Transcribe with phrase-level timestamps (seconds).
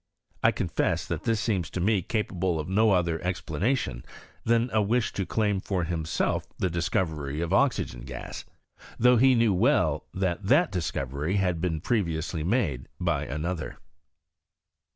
[0.41, 4.03] I confess that thil seems to me capable of no other explanation
[4.43, 8.43] than a wish to claim for himself the discovery of oxygea> gas,
[8.97, 13.77] though he knew well that that discovery had been previously made by another.